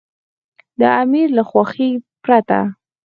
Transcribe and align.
د 0.79 0.81
امیر 1.01 1.27
له 1.37 1.43
خوښې 1.49 1.89
پرته. 2.23 2.59